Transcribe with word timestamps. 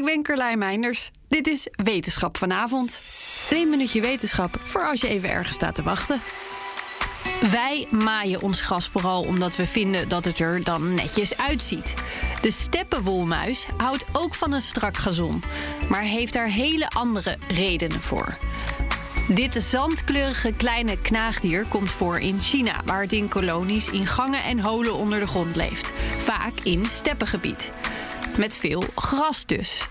Ik 0.00 0.06
ben 0.06 0.22
Carlijn 0.22 0.58
Meinders. 0.58 1.10
Dit 1.28 1.46
is 1.46 1.68
Wetenschap 1.70 2.36
vanavond. 2.36 3.00
Een 3.50 3.70
minuutje 3.70 4.00
wetenschap 4.00 4.56
voor 4.62 4.88
als 4.88 5.00
je 5.00 5.08
even 5.08 5.30
ergens 5.30 5.54
staat 5.54 5.74
te 5.74 5.82
wachten. 5.82 6.20
Wij 7.50 7.86
maaien 7.90 8.42
ons 8.42 8.60
gras 8.60 8.88
vooral 8.88 9.22
omdat 9.22 9.56
we 9.56 9.66
vinden 9.66 10.08
dat 10.08 10.24
het 10.24 10.38
er 10.38 10.64
dan 10.64 10.94
netjes 10.94 11.38
uitziet. 11.38 11.94
De 12.42 12.50
steppenwolmuis 12.50 13.66
houdt 13.76 14.04
ook 14.12 14.34
van 14.34 14.52
een 14.52 14.60
strak 14.60 14.96
gazon, 14.96 15.42
maar 15.88 16.02
heeft 16.02 16.32
daar 16.32 16.48
hele 16.48 16.88
andere 16.88 17.36
redenen 17.48 18.02
voor. 18.02 18.36
Dit 19.28 19.54
zandkleurige 19.54 20.52
kleine 20.52 20.98
knaagdier 21.02 21.64
komt 21.68 21.90
voor 21.90 22.20
in 22.20 22.40
China, 22.40 22.80
waar 22.84 23.02
het 23.02 23.12
in 23.12 23.28
kolonies 23.28 23.88
in 23.88 24.06
gangen 24.06 24.42
en 24.42 24.60
holen 24.60 24.94
onder 24.94 25.18
de 25.18 25.26
grond 25.26 25.56
leeft, 25.56 25.92
vaak 26.18 26.52
in 26.62 26.86
steppengebied. 26.86 27.72
Met 28.40 28.56
veel 28.56 28.84
gras 28.94 29.46
dus. 29.46 29.86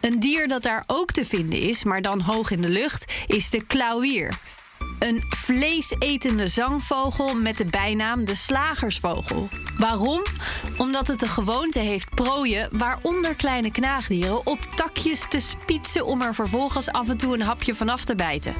Een 0.00 0.20
dier 0.20 0.48
dat 0.48 0.62
daar 0.62 0.84
ook 0.86 1.12
te 1.12 1.24
vinden 1.24 1.60
is, 1.60 1.84
maar 1.84 2.02
dan 2.02 2.20
hoog 2.20 2.50
in 2.50 2.60
de 2.60 2.68
lucht, 2.68 3.12
is 3.26 3.50
de 3.50 3.64
klauwier. 3.66 4.34
Een 4.98 5.22
vleesetende 5.28 6.48
zangvogel 6.48 7.34
met 7.34 7.58
de 7.58 7.64
bijnaam 7.64 8.24
de 8.24 8.34
slagersvogel. 8.34 9.48
Waarom? 9.78 10.22
Omdat 10.76 11.06
het 11.06 11.20
de 11.20 11.28
gewoonte 11.28 11.78
heeft 11.78 12.14
prooien, 12.14 12.68
waaronder 12.72 13.34
kleine 13.34 13.70
knaagdieren, 13.70 14.46
op 14.46 14.58
takjes 14.74 15.24
te 15.28 15.38
spietsen 15.38 16.06
om 16.06 16.22
er 16.22 16.34
vervolgens 16.34 16.88
af 16.88 17.08
en 17.08 17.16
toe 17.16 17.34
een 17.34 17.42
hapje 17.42 17.74
vanaf 17.74 18.04
te 18.04 18.14
bijten. 18.14 18.54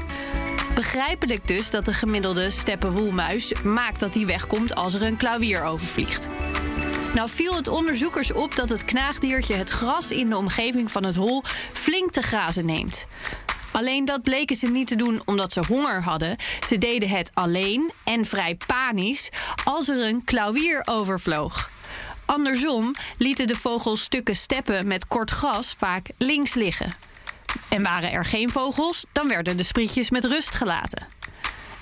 Begrijpelijk 0.75 1.49
dus 1.49 1.71
dat 1.71 1.85
de 1.85 1.93
gemiddelde 1.93 2.51
steppenwoelmuis 2.51 3.53
maakt 3.63 4.01
dat 4.01 4.15
hij 4.15 4.27
wegkomt 4.27 4.75
als 4.75 4.95
er 4.95 5.03
een 5.03 5.17
klauwier 5.17 5.65
overvliegt. 5.65 6.29
Nou 7.15 7.29
viel 7.29 7.55
het 7.55 7.69
onderzoekers 7.69 8.33
op 8.33 8.57
dat 8.57 8.69
het 8.69 8.85
knaagdiertje 8.85 9.55
het 9.55 9.71
gras 9.71 10.11
in 10.11 10.29
de 10.29 10.37
omgeving 10.37 10.91
van 10.91 11.05
het 11.05 11.15
hol 11.15 11.43
flink 11.73 12.11
te 12.11 12.23
grazen 12.23 12.67
neemt. 12.67 13.07
Alleen 13.73 14.05
dat 14.05 14.23
bleken 14.23 14.57
ze 14.57 14.67
niet 14.67 14.87
te 14.87 14.97
doen 14.97 15.23
omdat 15.25 15.53
ze 15.53 15.65
honger 15.67 16.03
hadden. 16.03 16.37
Ze 16.67 16.79
deden 16.79 17.09
het 17.09 17.31
alleen 17.35 17.93
en 18.05 18.25
vrij 18.25 18.57
panisch 18.67 19.31
als 19.65 19.89
er 19.89 20.09
een 20.09 20.25
klauwier 20.25 20.83
overvloog. 20.85 21.71
Andersom 22.25 22.95
lieten 23.19 23.47
de 23.47 23.57
vogels 23.57 24.03
stukken 24.03 24.37
steppen 24.37 24.87
met 24.87 25.07
kort 25.07 25.31
gras 25.31 25.75
vaak 25.79 26.09
links 26.19 26.55
liggen. 26.55 26.95
En 27.69 27.83
waren 27.83 28.13
er 28.13 28.25
geen 28.25 28.51
vogels, 28.51 29.05
dan 29.13 29.29
werden 29.29 29.57
de 29.57 29.63
sprietjes 29.63 30.11
met 30.11 30.25
rust 30.25 30.55
gelaten. 30.55 31.07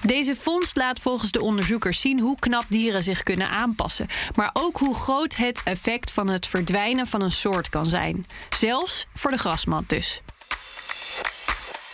Deze 0.06 0.34
vondst 0.34 0.77
laat 0.77 1.00
volgens 1.00 1.31
de 1.31 1.41
onderzoekers 1.41 2.00
zien 2.00 2.20
hoe 2.20 2.39
knap 2.39 2.64
dieren 2.69 3.03
zich 3.03 3.22
kunnen 3.22 3.48
aanpassen, 3.48 4.06
maar 4.34 4.50
ook 4.53 4.78
hoe 4.78 4.95
groot 4.95 5.36
het 5.36 5.61
effect 5.64 6.11
van 6.11 6.28
het 6.28 6.47
verdwijnen 6.47 7.06
van 7.06 7.22
een 7.22 7.31
soort 7.31 7.69
kan 7.69 7.86
zijn. 7.86 8.25
Zelfs 8.56 9.06
voor 9.14 9.30
de 9.30 9.36
grasmat 9.36 9.89
dus. 9.89 10.20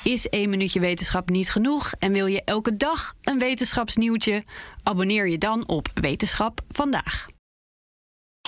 Is 0.03 0.29
één 0.29 0.51
minuutje 0.51 0.81
wetenschap 0.81 1.29
niet 1.29 1.51
genoeg 1.51 1.93
en 1.99 2.13
wil 2.13 2.27
je 2.27 2.43
elke 2.45 2.77
dag 2.77 3.15
een 3.23 3.39
wetenschapsnieuwtje? 3.39 4.43
Abonneer 4.83 5.29
je 5.29 5.39
dan 5.39 5.67
op 5.67 5.89
Wetenschap 5.95 6.61
vandaag. 6.71 7.27